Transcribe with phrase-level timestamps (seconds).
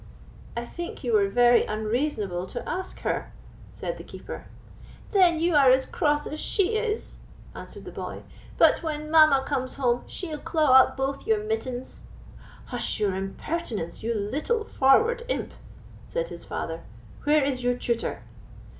[0.57, 3.31] "I think you were very unreasonable to ask her,"
[3.71, 4.47] said the Keeper.
[5.11, 7.17] "Then you are as cross as she is,"
[7.53, 8.23] answered the boy;
[8.57, 12.01] "but when mamma comes home, she'll claw up both your mittens."
[12.65, 15.53] "Hush your impertinence, you little forward imp!"
[16.07, 16.81] said his father;
[17.25, 18.23] "where is your tutor?"